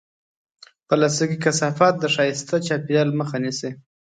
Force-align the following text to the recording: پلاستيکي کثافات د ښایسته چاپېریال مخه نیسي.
پلاستيکي 0.87 1.37
کثافات 1.45 1.93
د 1.99 2.05
ښایسته 2.13 2.55
چاپېریال 2.67 3.09
مخه 3.19 3.37
نیسي. 3.43 3.69